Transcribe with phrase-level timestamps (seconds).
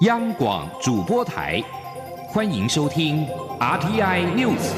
[0.00, 1.62] 央广主播台，
[2.28, 3.26] 欢迎收听
[3.58, 4.72] RTI News。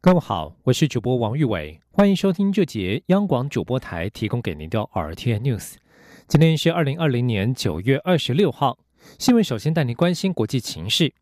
[0.00, 5.74] 各位好，我是主播王玉伟，欢迎收听这节央广主播台提供给您的 RTI News。
[6.26, 8.76] 今天是二零二零年九月二十六号，
[9.20, 11.14] 新闻首先带您关心国际情势。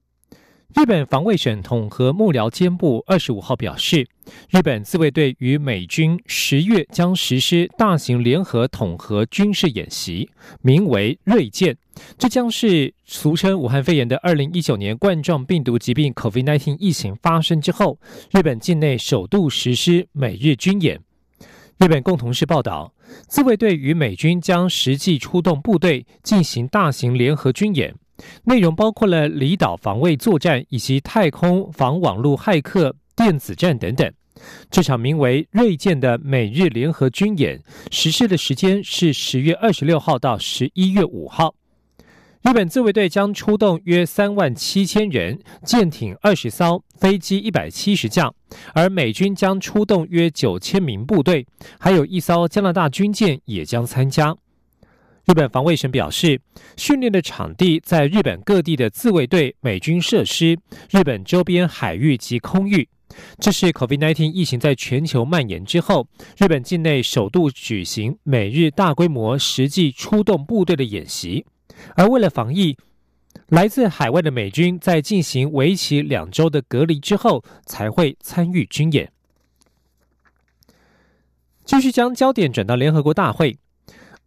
[0.75, 4.07] 日本防卫省统合幕僚监部二十五号表示，
[4.51, 10.31] 日本自卫队与美军十月将实施大型联合统合军事演习，
[10.63, 11.77] 名为“锐剑”。
[12.17, 17.99] 这将是俗称武汉肺炎的二零一九年冠状病毒疾病 （COVID-19） 疫情发生之后，
[18.33, 20.99] 日本境内首度实施美日军演。
[21.79, 22.95] 日本共同社报道，
[23.29, 27.95] 自卫队与美军将实际出动部队进行大型联合军演。
[28.45, 34.13] 内容包括了离岛防卫作战以及太空防网络骇客电子战等等。
[34.71, 41.55] 这场名为“锐剑”的美日联合军演实施的时间是十月二十六号到十一月五号。
[42.43, 48.33] 日本自卫队将出动约三万七千人、舰艇二十艘、飞机一百七十架，
[48.75, 51.47] 而美军将出动约九千名部队，
[51.79, 54.37] 还有一艘加拿大军舰也将参加。
[55.25, 56.41] 日本防卫省表示，
[56.77, 60.59] 训练的场地在日本各地的自卫队、美军设施、
[60.91, 62.89] 日本周边海域及空域。
[63.39, 71.45] 这是 COVID-19 疫情在全球蔓延之后，日本境内首度举行美日大规模实际出动部队的演习。
[71.95, 72.77] 而为了防疫，
[73.49, 79.13] 来自海外的美军在进行为期两周的隔离之后，才会参与军演。
[81.65, 83.57] 继续将焦点转到联合国大会。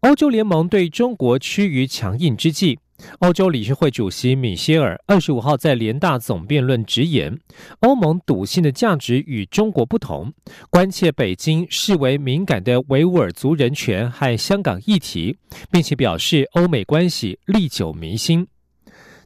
[0.06, 2.78] 欧洲联盟对中国趋于强硬之际，
[3.22, 7.36] 欧洲理事会主席米歇尔二十五号在联大总辩论直言，
[7.80, 10.32] 欧盟笃信的价值与中国不同，
[10.70, 15.40] 关切北京视为敏感的维吾尔族人权和香港议题，
[15.72, 18.46] 并且表示欧美关系历久弥新。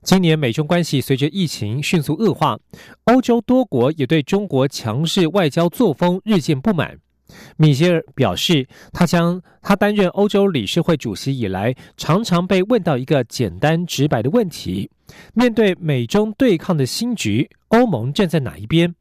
[0.02, 2.58] 今年美中关系随着疫情迅速恶化，
[3.04, 6.98] 欧洲多国也对中国强势外交作风日渐不满。
[7.58, 14.90] 米歇尔表示，他将他担任欧洲理事会主席以来，常常被问到一个简单直白的问题：
[15.34, 18.94] 面对美中对抗的新局，欧盟站在哪一边？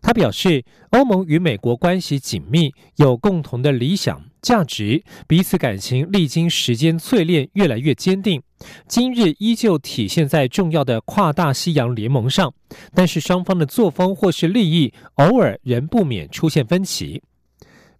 [0.00, 8.40] 他表示，欧盟与美国关系紧密，有共同的理想价值，彼此感情历经时间淬炼，越来越坚定。
[8.86, 12.54] 今日依旧体现在重要的跨大西洋联盟上，
[12.94, 17.20] 但是双方的作风或是利益，偶尔仍不免出现分歧。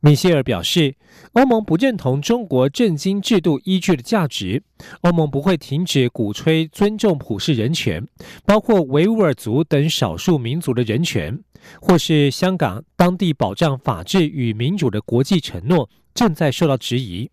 [0.05, 0.97] 米歇尔表示，
[1.35, 4.61] 欧盟不认同中国政经制度依据的价值，
[5.03, 8.05] 欧盟不会停止鼓吹尊重普世人权，
[8.45, 11.39] 包括维吾尔族等少数民族的人权，
[11.81, 17.31] 或是香港当地保障法治与民主的国际承诺正在受到质疑。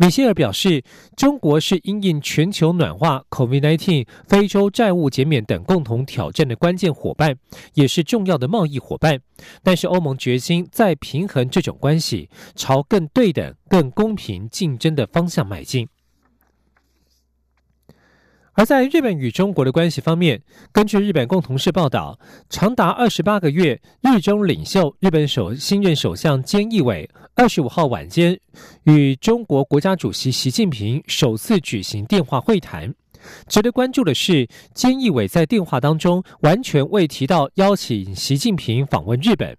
[0.00, 0.84] 米歇尔表示，
[1.16, 7.36] 中国是因应全球暖化、COVID-19、非洲债务减免等共同挑战的关键伙伴，
[7.74, 9.18] 也是重要的贸易伙伴。
[9.60, 15.88] 但是，欧盟决心再平衡这种关系，朝更对等、更公平竞争的方向迈进。
[18.58, 20.42] 而在日本与中国的关系方面，
[20.72, 22.18] 根据日本共同社报道，
[22.50, 28.36] 长达二十八个月，日中领袖日本首新任首相菅义伟二十五号晚间
[28.82, 32.92] 与中国国家主席习近平首次举行电话会谈。
[33.46, 39.56] 值得关注的是，菅义伟在电话当中完全未提到邀请习近平访问日本。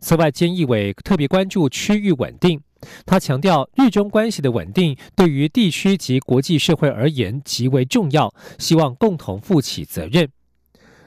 [0.00, 2.60] 此外，菅义伟特别关注区域稳定。
[3.06, 10.28] 他强调，日中关系的稳定对于地区及国际社会而言极为重要，希望共同负起责任。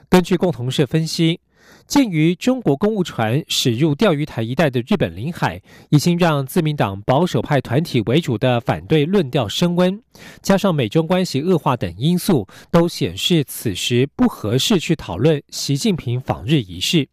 [0.08, 1.40] 根据共同社分析，
[1.88, 5.60] 鉴于中国公务船驶入钓鱼台一带的日本领海，
[5.90, 10.00] 已经让自民党保守派团体为主的反对论调升温，
[10.42, 17.08] 加上美中关系恶化等因素，都显示此时不合适去讨论习近平访日仪式。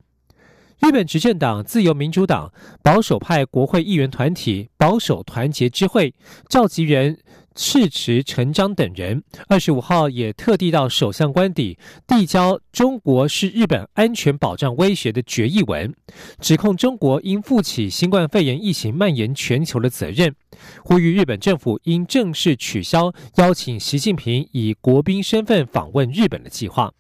[0.84, 2.52] 日本执政党自由民主党
[2.82, 6.14] 保守派国会议员团体保守团结之会
[6.50, 7.18] 召集人
[7.56, 15.94] 赤池成章等人，二十五号也特地到首相官邸递交“中国是日本安全保障威胁”的决议文，
[16.41, 20.35] 指控中国应负起新冠肺炎疫情蔓延全球的责任，
[20.84, 26.91] 呼吁日本政府应正式取消邀请习近平以国宾身份访问日本的计划。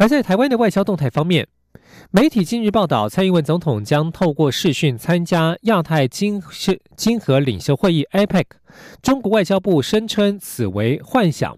[0.00, 1.46] 而在台湾的外交动态方面，
[2.10, 8.46] 媒体近日报道，蔡英文总统将透过视讯参加亚太经是经合领袖会议 （APEC）。
[9.02, 11.54] 中国外交部声称此为幻想。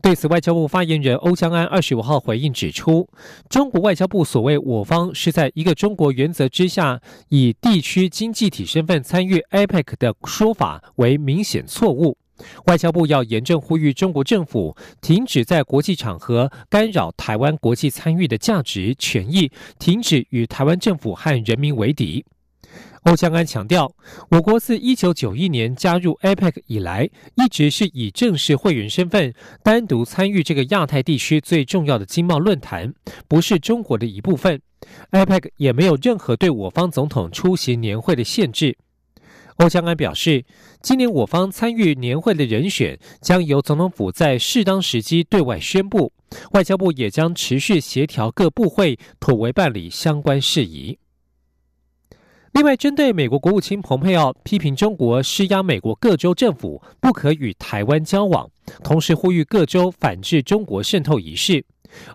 [0.00, 3.06] 对此，外交部发言人欧江安二十五号回应指出，
[3.50, 6.98] 中国外交部所谓我方是在一个中国原则之下，
[7.28, 12.16] 以地区经济体身份参与 APEC 的说法为明显错误。
[12.66, 22.24] 外交部要严正呼吁中国政府停止在国际场合干扰台湾国际参与的价值权益，停止与台湾政府和人民为敌。
[23.02, 23.92] 欧江安强调，
[24.30, 29.34] 我国自一九九一年加入 APEC 以来，一直是以正式会员身份
[29.64, 32.94] 单独参与这个亚太地区最重要的经贸论坛，
[33.26, 34.60] 不是中国的一部分。
[35.10, 38.78] APEC 也没有任何对我方总统出席年会的限制。
[39.56, 40.44] 欧江安表示，
[40.80, 46.12] 今年我方参与年会的人选将由总统府在适当时机对外宣布，
[46.52, 50.98] 外交部也将持续协调各部会妥为办理相关事宜。
[52.52, 58.50] 另外，针对美国国务卿蓬佩奥批评中国施压美国各州政府不可与台湾交往，
[58.82, 61.64] 同时呼吁各州反制中国渗透一事，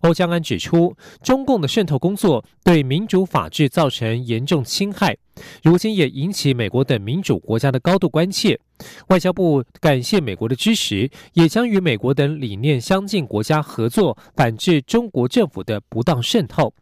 [0.01, 5.17] 欧江安指出，中共的渗透工作对民主法治造成严重侵害，
[5.63, 8.59] 如今也引起美国等民主国家的高度关切。
[9.07, 16.73] 外交部感谢美国的支持，也将与美国等理念相近国家合作，反制中国政府的不当渗透。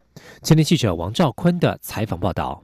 [0.42, 2.62] 前天记者王兆坤的采访报道。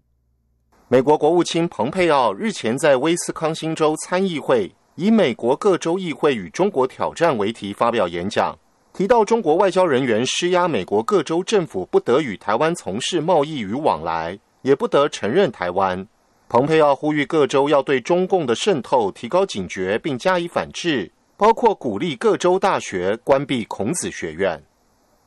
[0.88, 8.58] 美国国务卿蓬佩奥日前在威斯康星州参议会以“美国各州议会与中国挑战”为题发表演讲，
[8.92, 16.06] 提到中国外交人员施压美国各州政府不得与台湾从事贸易与往来，也不得承认台湾。
[16.48, 24.62] 蓬佩奥呼吁各州要对中共的渗透提高警觉，并加以反制，包括鼓励各州大学关闭孔子学院。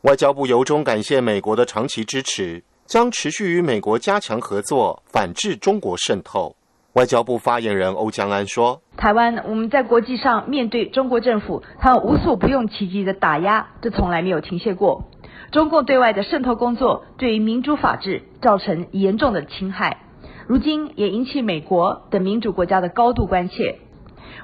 [0.02, 2.64] 外交部由衷感谢美国的长期支持。
[2.88, 6.56] 将持续与美国加强合作，反制中国渗透。
[6.96, 15.04] 外交部发言人欧江安说：“台湾，我们在国际上面对中国政府，他无所不用其极的打压，这从来没有停歇过。
[15.52, 19.98] 中共对外的渗透工作，对于民主法治造成严重的侵害，
[20.48, 23.80] 如今也引起美国等民主国家的高度关切。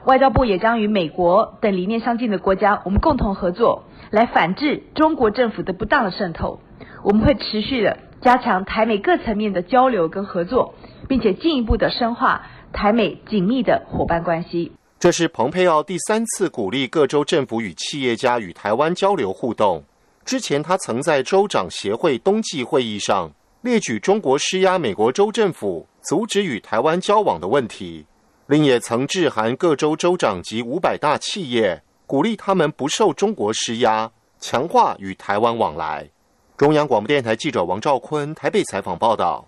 [0.03, 6.59] 外交部也将与美国等理念相近的国家，我们共同合作，来反制中国政府的不当的渗透。
[7.01, 10.75] 我们会持续的。”加强台美各层面的交流跟合作，
[11.07, 14.71] 并且进一步的深化台美紧密的伙伴关系。
[14.99, 19.83] 这是蓬佩奥第三次鼓励各州政府与企业家与台湾交流互动。
[20.23, 23.31] 之前，他曾在州长协会冬季会议上
[23.61, 28.05] 列举中国施压美国州政府阻止与台湾交往的问题，
[28.45, 36.07] 另也曾致函各州州长及五百大企业，鼓励他们不受中国施压，强化与台湾往来。
[36.55, 39.47] 中央广播电台记者王兆坤台北采访报道：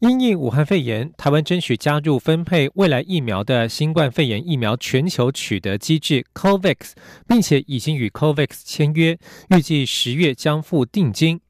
[0.00, 6.92] 因应武汉肺炎，台湾争取加入分配未来疫苗的新冠肺炎疫苗全球取得机制 COVAX，
[7.26, 11.40] 并且已经与 COVAX 签约，预计十月将付定金。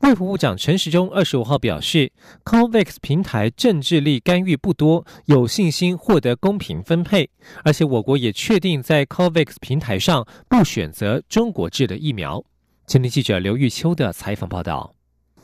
[0.00, 2.12] 卫福部长陈时中二十五号表示
[2.44, 7.30] ，COVAX 平台政治力干预不多，有信心获得公平分配，
[7.64, 12.44] 而且我国也确定在 COVAX 平台上不选择中国制的疫苗。
[12.86, 14.94] 今天记者刘玉秋的采访报道：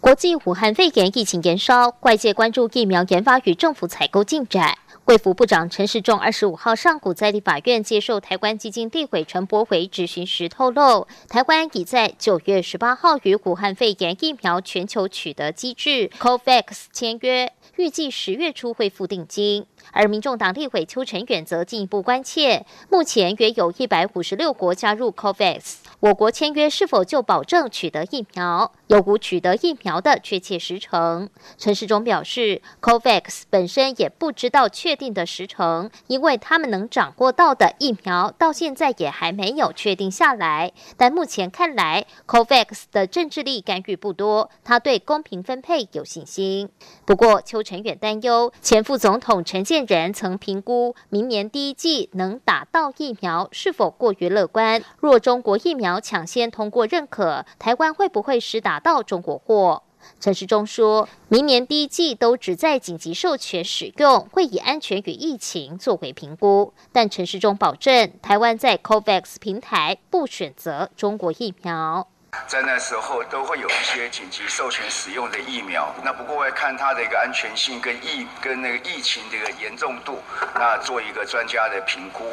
[0.03, 4.77] 国际武汉肺炎疫情延烧，外界关注疫苗研发与政府采购进展。
[5.05, 19.67] 卫福部长陈时中二十五号上午在立法院接受台湾基金地委陈柏伟质询时透露，台湾已在九月十八号与武汉肺炎疫苗全球取得机制 COVAX 签约，预计十月初会付定金。
[19.91, 28.73] 而民众党立委邱成远则进一步关切，目前约有一百五十六国加入 COVAX，我国签约是否就保证取得疫苗？
[28.87, 31.29] 有无取得疫苗的确切时程？
[31.57, 40.73] 陈世忠表示，COVAX 本身也不知道确定的时程，因为他们能掌握到的疫苗到现在也还没有确定下来。
[40.97, 46.69] 但目前看来，COVAX 的政治力干预不多，他对公平分配有信心。
[47.07, 54.85] 不过，邱成远担忧，前副总统陈建人曾评估明年第一季能打到疫苗是否过于乐观。
[54.99, 58.79] 若中国疫苗抢先通过认可，台湾会不会实打？
[58.79, 59.83] 到中国货，
[60.21, 66.75] 陈时中说明年第一季都只在紧急授权使用，会以安全与疫情作为评估。
[66.93, 72.09] 但陈时中保证，台湾在 COVAX 平台不选择中国疫苗。
[72.49, 80.19] 在那时候都会有一些紧急授权使用的疫苗，那不过会看它的一个安全性跟疫跟那个疫情的一个严重度，
[80.55, 82.33] 那做一个专家的评估。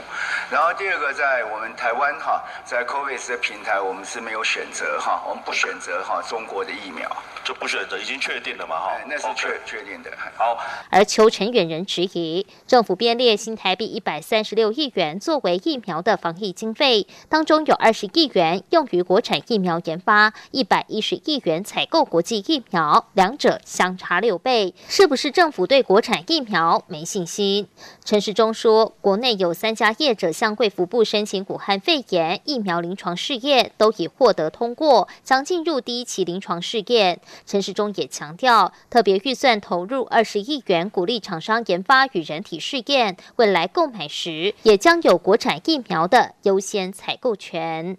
[0.50, 7.10] 然后第二个，在我们台湾哈，在 COVIDS 的平台，我们是没有选择哈，我们不选择哈中国的疫苗，
[7.44, 8.92] 就不选择，已经确定了嘛哈？
[9.06, 10.12] 那是确确定的。
[10.38, 10.58] 好，
[10.90, 19.80] 而求陈远人质疑，政府编列新台币一百三十六亿元作为疫苗的防疫经费，当中有二十亿元用于国产疫苗。
[19.90, 27.68] 研发一百一十亿元采购国际疫苗，两者相差六倍，是不是政府对国产疫苗没信心？
[28.06, 37.20] 陈时中说，国内有三家业者向贵福部申请武汉肺炎疫苗临床试验，都已获得通过，将进入第一期临床试验。
[37.48, 47.98] 陈时中也强调，特别预算投入二十亿元，鼓励厂商研发与人体试验，未来购买时也将有国产疫苗的优先采购权。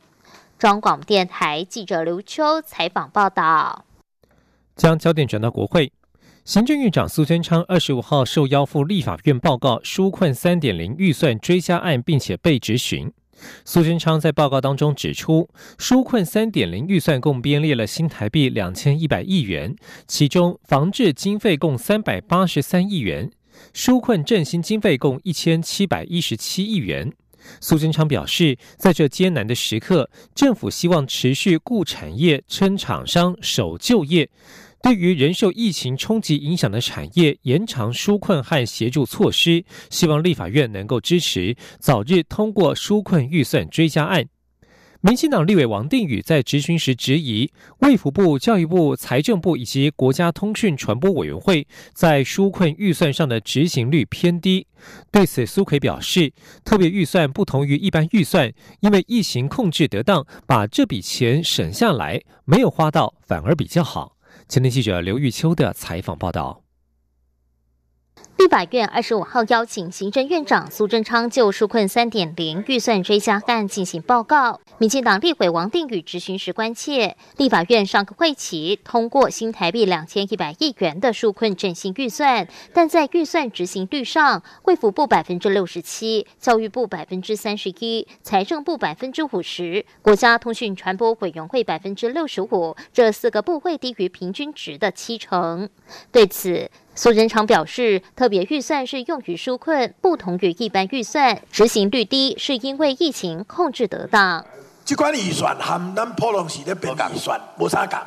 [0.60, 3.86] 中广电台记者刘秋采访报道。
[4.76, 5.90] 将焦点转到国会，
[6.44, 13.10] 行政院长苏贞昌二十五号受邀赴立法院报告纾困三点零预算追加案，并且被质询。
[13.64, 15.48] 苏贞昌在报告当中指出，
[15.78, 19.74] 纾困三点零预算共编列了新台币两千一百亿元，
[20.06, 23.30] 其中防治经费共三百八十三亿元，
[23.74, 27.14] 纾困振兴经费共一千七百一十七亿元。
[27.60, 34.28] 苏贞昌表示，在这艰难的时刻，政府希望持续顾产业、撑厂商、守就业。
[34.82, 44.24] 对于仍受疫情冲击影响的产业，延长纾困和协助措施，希望立法院能够支持，早日通过纾困预算追加案。
[45.02, 54.66] 民进党立委王定宇在质询时质疑，卫福部、教育部、财政部以及国家通讯传播委员会在纾困预算上的执行率偏低。
[55.10, 56.34] 对此，苏奎表示，
[56.66, 64.18] 特别预算不同于一般预算，因为疫情控制得当，把这笔钱省下来，没有花到，反而比较好。
[64.50, 66.62] 前天记者刘玉秋的采访报道。
[68.40, 74.58] 立法院二十五号邀请行政院长苏贞昌就纾困三点零预算追加案进行报告。
[74.78, 95.68] 民进党立委王定宇质询时关切，立法院上个会期通过新台币两千一百亿元的纾困振兴预算，但在预算执行率上，卫福部百分之六十七，教育部百分之三十一，财政部百分之五十，国家通讯传播委员会百分之六十五，这四个部会低于平均值的七成。
[96.10, 96.70] 对此，
[97.02, 104.44] 苏贞昌表示，特别预算是用于纾困，不同于一般预算，执行率低是因为疫情控制得当。
[104.84, 107.98] 这款预算和咱普通时的编预算无啥共，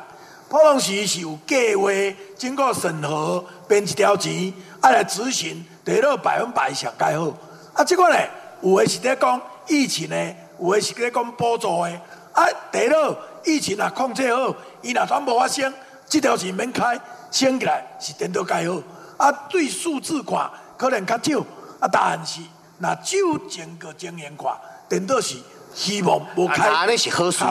[0.48, 1.90] 普通时是有计划，
[2.36, 7.36] 经过审核编一条钱，啊来执行，得到百分百上盖好。
[7.72, 8.16] 啊，这款呢，
[8.62, 11.90] 有的是在讲疫情呢，有的是在讲补助的，
[12.32, 13.12] 啊，得到
[13.44, 15.74] 疫情啊控制好，伊若全无发生，
[16.08, 16.96] 这条钱免开。
[17.34, 18.80] 升起来是点都盖好，
[19.16, 21.44] 啊，对数字看可能较少，
[21.80, 22.40] 啊，答案是
[22.78, 24.52] 那就整个经验看，
[24.88, 25.36] 点都是
[25.74, 27.44] 希望无开，那是好事。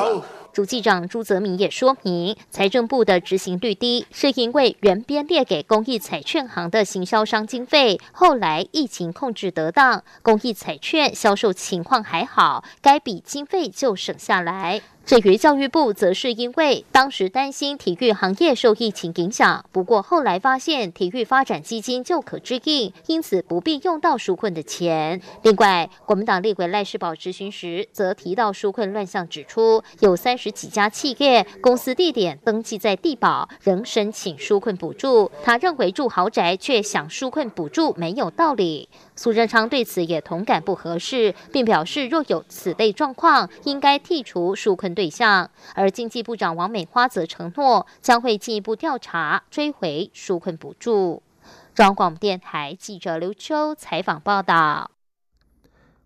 [0.53, 14.79] 主计长朱泽明也说明，财政部的执行率低，是因为原编列给公益彩券行的行销商经费，后来疫情控制得当，公益彩券销售情况还好，该笔经费就省下来。
[15.05, 25.21] 至于教育部，则是因为当时担心体育行业受疫情影响，不过后来发现体育发展基金就可支应，因此不必用到纾困的钱。
[25.41, 35.29] 另外，国民党立委赖世宝质询时，则提到纾困乱象，指出有三十几家企业公司地点登记在地保，仍申请纾困补助。
[35.43, 38.87] 他认为住豪宅却想纾困补助没有道理。
[39.17, 45.49] 苏贞昌对此也同感不合适，并表示若有此类状况，应该剔除纾困对象。
[45.75, 51.23] 而经济部长王美花则承诺，将会进一步调查，追回纾困补助。
[51.73, 54.91] 中央广播电台记者刘秋采访报道。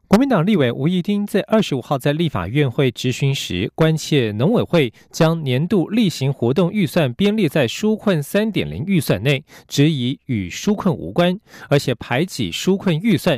[0.07, 11.37] 国民党立委吴益丁在二十五号在立法院会质询时，关切农委会将年度例行活动预算编列在纾困三点零预算内，质疑与纾困无关，
[11.69, 13.37] 而且排挤纾困预算。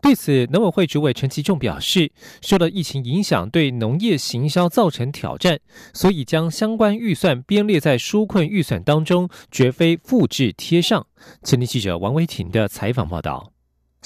[0.00, 5.58] 对此，农委会主委陈其仲表示，受到疫情影响，对农业行销造成挑战，
[5.92, 11.06] 所以将相关预算编列在纾困预算当中，绝非复制贴上。
[11.42, 13.55] 前天记者王维婷的采访报道。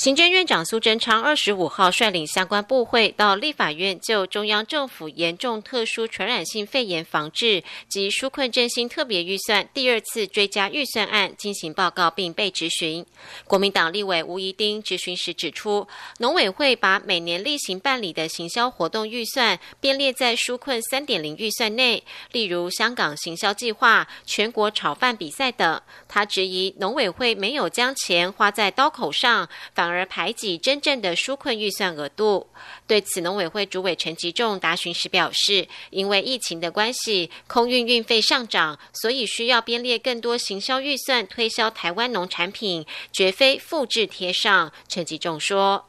[0.01, 13.05] 行政院长苏贞昌二十五号率领相关部会到立法院就中央政府严重特殊传染性肺炎防治及纾困振兴特别预算第二次追加预算案进行报告，并被质询。
[13.45, 22.03] 国民党立委吴怡丁质询时指出，农委会把每年例行办理的行销活动预算编列在纾困三点零预算内，
[22.33, 25.79] 例如香港行销计划、全国炒饭比赛等。
[26.09, 29.90] 他质疑农委会没有将钱花在刀口上，反。
[29.91, 32.49] 而排挤真正的纾困预算额度。
[32.87, 44.73] 对此，农委会主委陈吉仲答询时表示，因为疫情的关系，空运运费上涨，所以需要编列更多行销预算推销台湾农产品，绝非复制贴上。
[44.89, 45.85] 陈吉仲说：“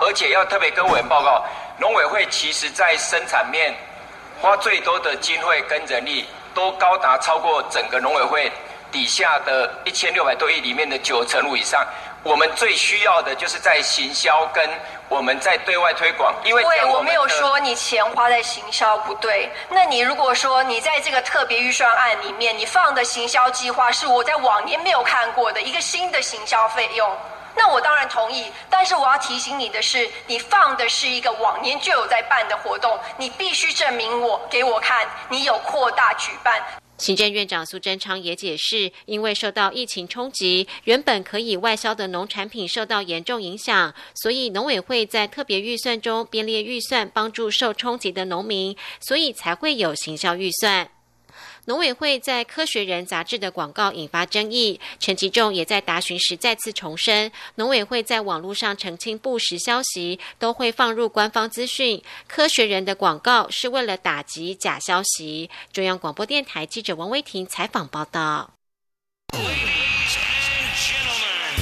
[0.00, 1.44] 而且要特别跟委员报告，
[1.80, 3.74] 农委会其实在生产面
[4.40, 8.50] 花最多的经费跟人力，都高达超过整个农委会
[8.90, 11.86] 底下的一千六百多亿里面的九成五以上。”
[12.22, 14.68] 我们最需要的就是在行销跟
[15.08, 19.50] 我们在对外推广，因为对我没有说你钱花在行销不对。
[19.70, 27.10] 那你如果说你在这个特别预算案里面，你放的行销计划是我在往年没有看过的一个新的行销费用，
[27.56, 28.52] 那我当然同意。
[28.68, 36.62] 但是我要提醒你的是，你放的是一个往年就有在办的活动，你必须证明我给我看，你有扩大举办。
[37.00, 50.90] 行政院长苏贞昌也解释，因为受到疫情冲击，原本可以外销的农产品受到严重影响，所以农委会在特别预算中编列预算，帮助受冲击的农民，所以才会有行销预算。
[51.66, 61.98] 农委会在《科学人》杂志的广告引发争议，陈吉仲也在答询时再次重申，农委会在网络上澄清不实消息，都会放入官方资讯。
[62.26, 65.50] 《科学人》的广告是为了打击假消息。
[65.72, 68.50] 中央广播电台记者王威婷采访报道。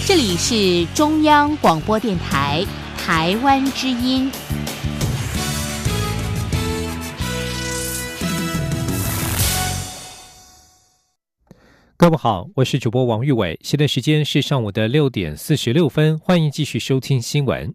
[0.07, 2.65] 这里是中央广播电台
[2.97, 4.33] 台湾之音。
[12.01, 17.75] 各位好，我是主播王玉伟，现在时间是上午的六点四十六分，欢迎继续收听新闻。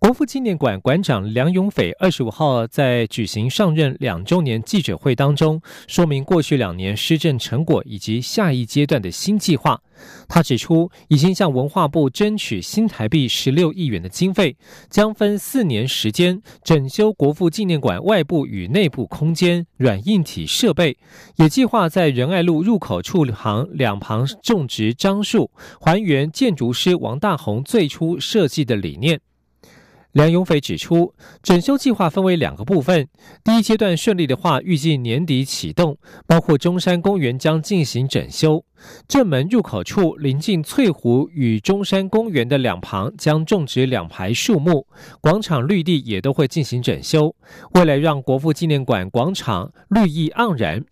[0.00, 9.80] 国父纪念馆馆长梁永斐二十五号在举行上任两周年记者会当中，说明过去两年施政成果以及下一阶段的新计划。
[10.28, 14.56] 他指出，已经向文化部争取新台币十六亿元的经费，
[14.88, 20.96] 将分四年时间整修国父纪念馆外部与内部空间、软硬体设备，
[21.38, 25.50] 也计划在仁爱路入口处旁两旁种植樟树，
[25.80, 29.20] 还原建筑师王大宏最初设计的理念。
[30.12, 33.06] 梁永斐指出，整修计划分为两个部分。
[33.44, 38.64] 第一阶段顺利的话，预计年底启动，包括中山公园将进行整修，
[39.06, 44.86] 正门入口处临近翠湖与中山公园的两旁将种植两排树木，
[45.20, 47.36] 广场绿地也都会进行整修，
[47.74, 50.84] 未来让国父纪念馆广场绿意盎然。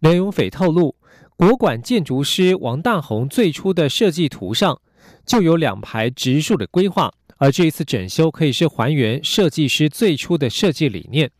[0.00, 0.96] 梁永斐透露，
[1.36, 4.80] 国馆建筑师王大宏最初的设计图上
[5.26, 7.12] 就有两排植树的规划。
[7.38, 11.30] 而这一次整修可以是还原设计师最初的设计理念。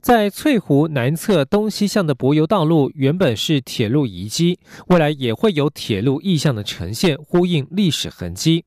[0.00, 8.64] 在翠湖南侧东西向的柏油道路原本是铁路遗迹，未来也会有铁路意象的呈现，呼应历史痕迹。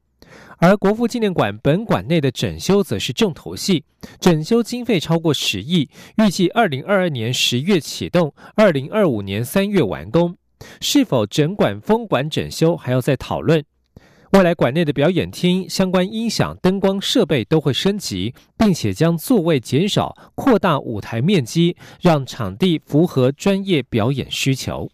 [0.58, 3.84] 而国父纪念馆本馆内的整修则是重头戏，
[4.22, 10.38] 整修经费超过十亿，预计二零二二年十月启动，二零二五年三月完工。
[10.80, 13.64] 是否整馆封馆整修，还要再讨论。
[14.32, 24.90] 未来馆内的表演厅相关音响、灯光设备都会升级，并且将座位减少，扩大舞台面积，让场地符合专业表演需求。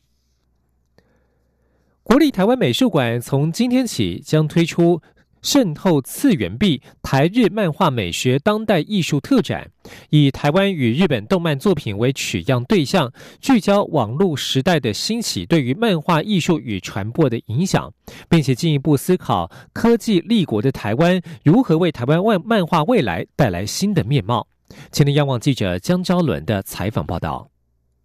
[2.03, 5.01] 国立台湾美术馆从今天起将推出。
[5.41, 9.71] 渗透次元壁台日漫画美学当代艺术特展，
[10.09, 17.93] 以台湾与日本动漫作品为取样对象，聚焦网络时代的兴起对于漫画艺术与传播的影响，
[18.29, 24.47] 并且进一步思考科技立国的台湾如何为台湾漫漫画未来带来新的面貌。
[24.91, 27.49] 前天央望记者江昭伦的采访报道。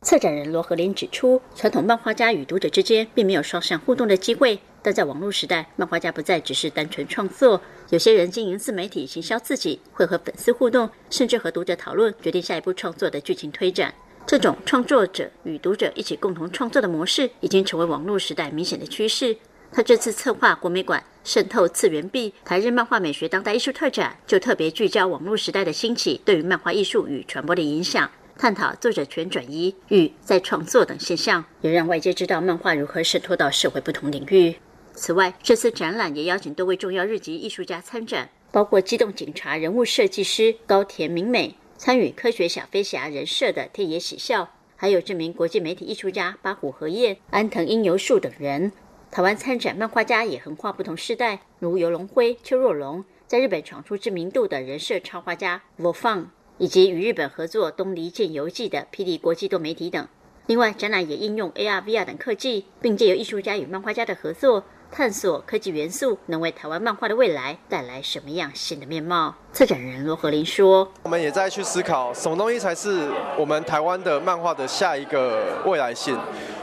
[0.02, 4.58] 策展人罗和林指出，传统漫画家与读者之间并没有双向互动的机会。
[4.86, 13.92] 但在网络时代，漫画家不再只是单纯创作，有些人经营自媒体行销自己，会和粉丝互动，甚至和读者讨论，决定下一步创作的剧情推展。
[14.24, 19.36] 这种创作者与读者一起共同创作的模式，已经成为网络时代明显的趋势。
[19.72, 34.54] 他这次策划国美馆渗透次元壁台日漫画美学当代艺术特展，就特别聚焦网络时代的兴起对于漫画艺术与传播的影响，探讨作者权转移与再创作等现象，也让外界知道漫画如何渗透到社会不同领域。
[34.96, 48.72] 此外，这次展览也邀请多位重要日籍艺术家参展，包括机动警察人物设计师高田明美，参与科学小飞侠人设的天野喜孝，还有知名国际媒体艺术家八虎和彦、安藤英牛树等人。
[49.10, 60.08] 台湾参展漫画家也横跨不同世代，如游龙辉、邱若龙，在日本闯出知名度的人设插画家 v o f a n 以及与日本合作《东离剑游记》的霹雳国际多媒体等。
[60.46, 69.34] 另外，展览也应用 AR、VR 等科技，并借由艺术家与漫画家的合作，探索科技元素能为台湾漫画的未来带来什么样新的面貌。
[69.52, 76.18] 策展人罗和林说：“我们也在去思考，什么东西才是我们台湾的漫画的下一个未来性。”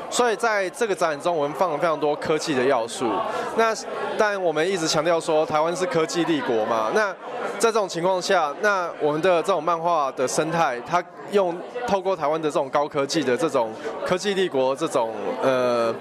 [0.10, 3.12] 所以在这个展览中，我们放了非常多科技的要素。
[3.58, 3.74] 那
[4.16, 6.92] 但我们一直强调说，台湾是科技立国嘛。
[6.94, 7.12] 那
[7.58, 11.58] 在这种情况下，那我们的这种漫画的生态，它用
[11.88, 13.72] 透过台湾的这种高科技的这种
[14.06, 15.92] 科技立国这种呃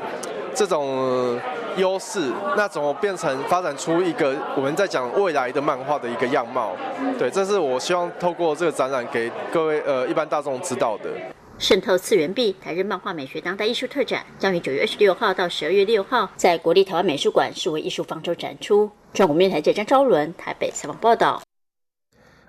[0.55, 1.41] 这种
[1.77, 6.73] 优势，那怎么变成发展出一个我们在讲未来的漫画的一个样貌？
[7.19, 11.11] 对，这是我希望透过这个展览给各位呃一般大众知道的。
[11.59, 18.91] 渗透次元壁台日漫画美学当代艺术特展将于九月二十六号到十二月六号在国立台湾美术馆视为艺术方舟展出。
[19.13, 21.41] 中国面台记者张昭伦台北采访报道。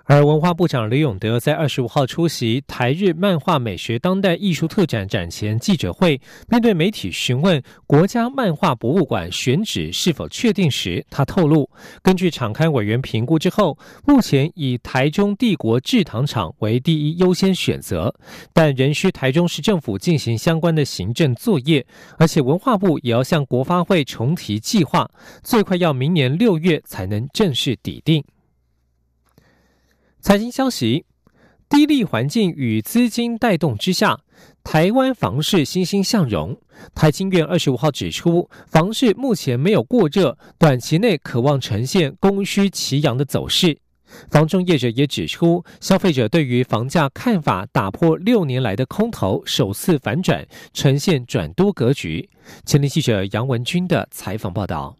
[0.06, 11.70] 而文化部长李永德在二十五号出席台日漫画美学当代艺术特展展前记者会，面对媒体询问国家漫画博物馆选址是否确定时，他透露，
[12.02, 18.14] 根据场刊委员评估之后，目前以台中帝国制糖厂为第一优先选择，
[18.52, 21.86] 但仍需台中市政府进行相关的行政作业，
[22.18, 25.10] 而且文化部也要向国发会重提计划，
[25.42, 28.22] 最快要明年六月才能正式抵定。
[30.24, 31.04] 财经消息：
[31.68, 34.18] 低利环境与资金带动之下，
[34.64, 36.58] 台湾房市欣欣向荣。
[36.96, 43.78] 台经院二十五号指出，房市目前没有过热，短期内渴望呈现供需齐扬的走势。
[44.32, 52.30] 房中业者也指出，消费者对于房价看法打破六年来的空头，首次反转，呈现转多格局。
[52.66, 54.96] 前天记者杨文军的采访报道。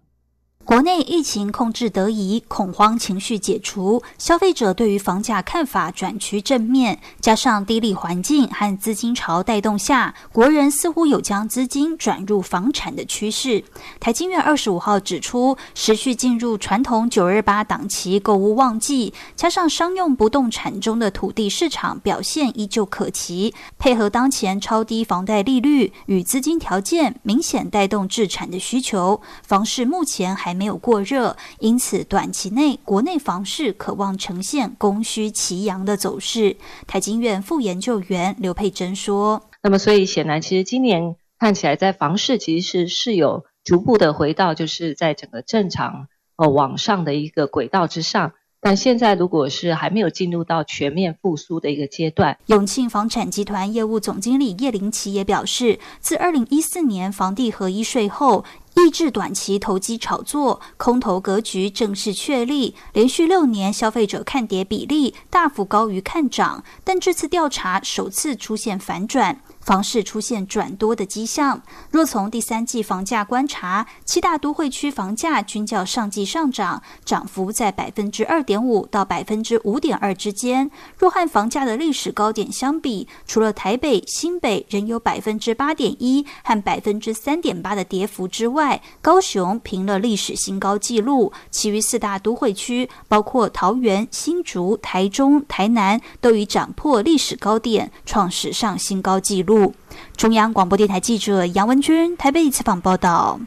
[0.66, 6.98] 国内疫情控制得宜，恐慌情绪解除，消费者对于房价看法转趋正面。
[7.20, 13.62] 加上低利环境和资金潮带动下，国人似乎有将资金转入房产的趋势。
[14.00, 29.20] 台经院二十五号指出，持续进入传统九二八档期购物旺季，加上商用不动产中的土地市场表现依旧可期，配合当前超低房贷利率与资金条件，明显带动置产的需求。
[29.46, 30.53] 房市目前还。
[30.54, 36.58] 没有过热，因此短期内国内房市渴望呈现供需齐扬的走势。
[36.88, 48.34] 台经院副研究员刘佩珍说：“那么，所以显然，其实今年看起来在房市其实是是有逐步的回到，就是在整个正常呃往上的一个轨道之上。
[48.66, 58.46] 但现在如果是还没有进入到全面复苏的一个阶段。”永庆房产集团业务总经理叶林奇也表示，自二零一四年房地合一税后。
[58.76, 62.76] 抑制短期投机炒作，空头格局正式确立。
[62.94, 69.40] 连续六年消费者看跌比例大幅高于看涨，但这次调查首次出现反转。
[69.62, 71.62] 房市出现转多的迹象。
[71.90, 80.70] 若从第三季房价观察，七大都会区房价均较上季上涨，涨幅在百分之二点五到百分之五点二之间。
[80.98, 91.34] 若和房价的历史高点相比，除了台北、新北仍有百分之八点一和百分之三点八的跌幅之外，外高雄平了历史新高纪录。
[91.52, 99.74] 其余四大都会区，包括桃园、新竹、台中、台南，都已涨破历史高点，创史上新高纪录。
[100.16, 103.40] 中央广播电台记者杨文君台北采访报道。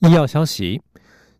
[0.00, 0.80] 医药消息：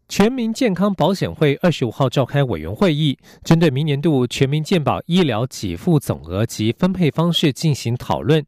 [0.09, 8.45] 全民健康保险会二十五号召开委员会议，针对明年度全民健保医疗给付总额及分配方式进行讨论。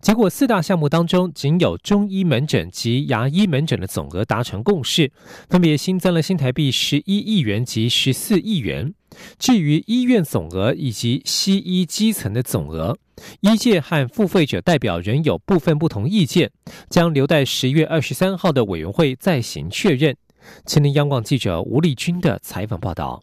[0.00, 5.12] 结果，四大项目当中，仅有中医门诊及牙医门诊的总额达成共识，
[5.48, 8.94] 分别新增了新台币十一亿元及十四亿元。
[9.38, 12.96] 至于医院总额以及西医基层的总额，
[13.40, 16.50] 医界和付费者代表仍有部分不同意见，
[16.88, 20.16] 将留待十月二十三号的委员会再行确认。
[20.64, 23.22] 青年央广记者吴丽君的采访报道。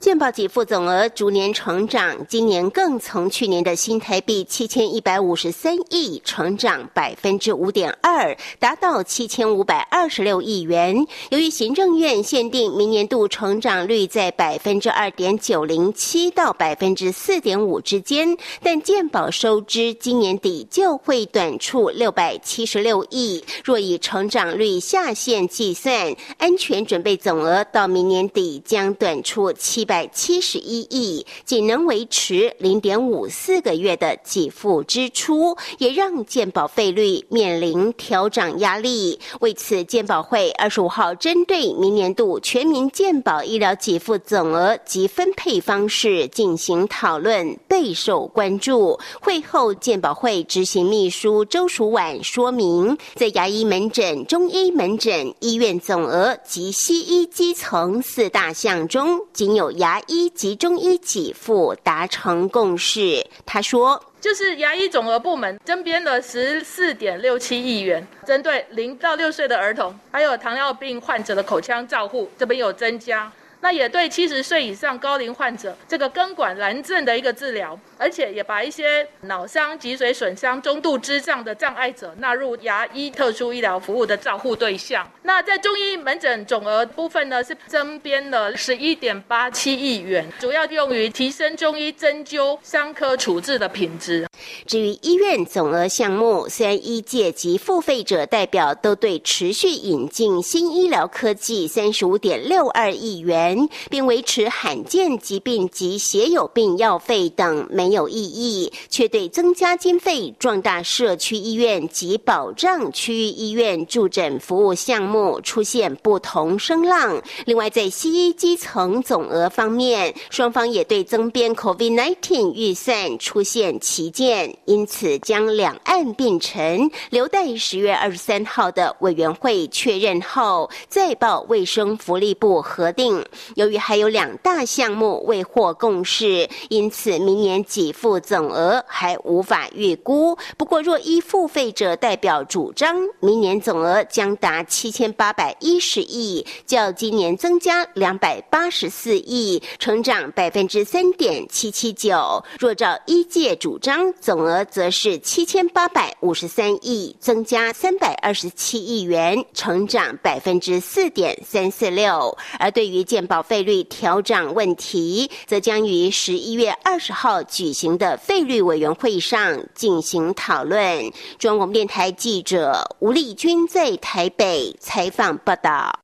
[0.00, 11.04] 健保给付总额逐年成长，今年更从去年的新台币七千一百五十三亿成长百分之五点二，达到七千五百二十六亿元。
[11.30, 23.44] 由于行政院限定明年度成长率在百分之二点九零七到百分之四点五之间，但健保收支今年底就会短出六百七十六亿。
[23.64, 29.87] 若以成长率下限计算，安全准备总额到明年底将短出七。
[29.88, 39.18] 百七十一亿，仅能维持零点五四个月的给付支出，也让健保费率面临调涨压力。
[39.40, 48.98] 为此，健保会二十五号针对明年度全民健保医疗给付总额及分配方式进行讨论，备受关注。
[49.20, 59.68] 会后，健保会执行秘书周淑婉说明，在牙医门诊、中医门诊、医院总额及西医基层四大项中，仅有。
[59.78, 63.24] 牙医及中医给付达成共识。
[63.46, 85.04] 他说：“就是牙医总额部门增编了十四点六七亿元，针对零到六岁的儿童，还有糖尿病患者的口腔照护，这边有增加。”那也对七十岁以上高龄患者这个根管癌症的一个治疗，而且也把一些脑伤、脊髓损伤、中度智障的障碍者纳入牙医特殊医疗服务的照护对象。
[85.22, 94.26] 那在中医门诊总额部分呢，是增编了十一点八七亿元，主要用于提升中医针灸伤科处置的品质。
[94.66, 103.47] 至于医院总额项目，虽然医界及付费者代表都对持续引进新医疗科技三十五点六二亿元。
[103.90, 117.22] 并维持罕见疾病及血友病药费等没有异议，却对增加经费、壮大社区医院及保障区域医院助诊服务项目出现不同声浪。
[117.44, 133.24] 另外，在西医基层总额方面，双方也对增编 COVID-19 预算出现旗舰，因此将两岸并陈，留待十月二十三号的委员会确认后再报卫生福利部核定。
[133.54, 140.36] 由于还有两大项目未获共识，因此明年给付总额还无法预估。
[140.56, 152.42] 不过，若依付费者代表主张，明年总额将达七千八百一十亿，较今年增加两百八十四亿，成长百分之三点七七九。
[152.58, 162.36] 若照一届主张，总额则是七千八百五十三亿，增加三百二十七亿元，成长百分之四点三四六。
[162.58, 171.12] 而对于健保费率调整问题，则将于十一月二十号举行的费率委员会上进行讨论。
[171.38, 176.00] 中央广播电台记者吴丽君在台北采访报道。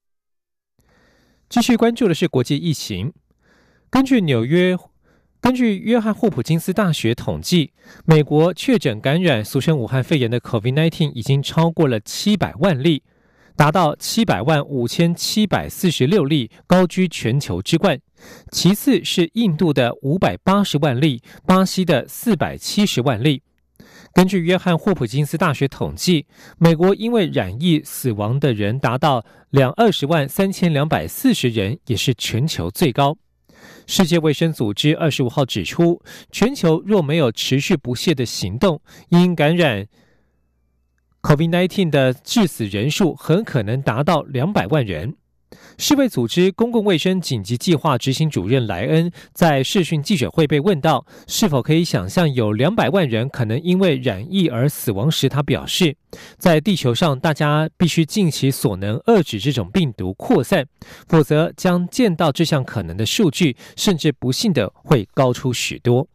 [1.49, 3.13] 继续关注的是国际疫情。
[3.91, 4.77] 根据纽约，
[5.41, 7.73] 根据约翰霍普金斯大学统计，
[8.05, 13.03] 美国确诊感染俗称武汉肺炎的 COVID-19 已经超过了七百万例。
[13.57, 18.01] 达到七百万五千七百四十六例，高居全球之冠。
[18.51, 23.43] 其次是印度的五百八十万例，巴西的四百七十万例。
[24.13, 26.27] 根据约翰霍普金斯大学统计，
[26.59, 33.17] 美国因为染疫死亡的人达到两二十万三千两百四十人，也是全球最高。
[33.87, 39.87] 世界卫生组织二十五号指出，全球若没有持续不懈的行动，因感染。
[41.25, 45.17] COVID-19 的致死人数很可能达到两百万人。
[45.79, 55.97] 世卫组织公共卫生紧急计划执行主任莱恩在视讯记者会被问到是否可以想象有两百万人可能因为染疫而死亡时，他表示，
[56.37, 60.67] 在地球上大家必须尽其所能遏制这种病毒扩散，
[61.09, 66.07] 否则将见到这项可能的数据，甚至不幸的会高出许多。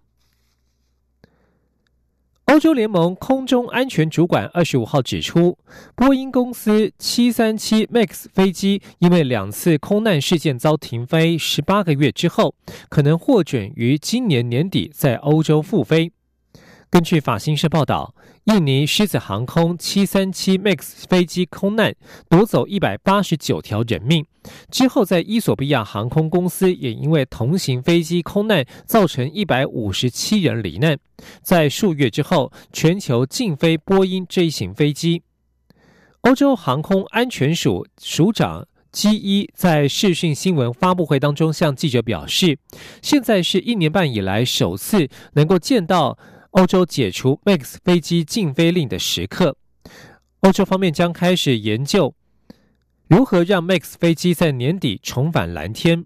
[2.59, 5.57] 欧洲联盟空中安全主管二十五号指出，
[5.95, 12.53] 波音公司七三七 MAX 飞机因为两次空难事件遭停飞十八个月之后，
[12.89, 16.11] 可能获准于今年年底在欧洲复飞。
[16.89, 18.13] 根据法新社报道，
[18.49, 21.93] 印尼狮子航空737 MAX 飞机空难
[22.27, 24.25] 夺走一百八十九条人命。
[24.71, 30.97] 之后，在伊索比亚航空公司也因为同型飞机空难造成一百五十七人罹难。
[31.43, 35.21] 在数月之后，全球禁飞波音这一型飞机。
[36.21, 42.57] 欧洲航空安全署署长基伊在视讯新闻发布会当中向记者表示
[43.03, 46.17] ：“现在是一年半以来首次能够见到。”
[46.51, 49.55] 欧洲解除 MAX 飞机禁飞令的时刻，
[50.39, 52.15] 欧洲方面将开始研究
[53.07, 56.05] 如何让 MAX 飞机在年底重返蓝天。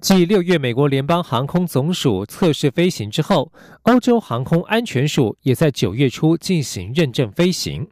[0.00, 3.52] 继六月美国联邦航空总署测试飞行之后，
[3.82, 7.86] 欧洲航空安全署也在九月初进行认证飞行。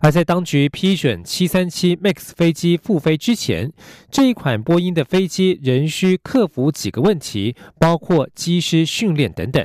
[0.00, 3.72] 而在当局批准737 MAX 飞机复飞之前，
[4.10, 9.64] 这一款波音的飞机仍需克服几个问题，包括机师训练等等。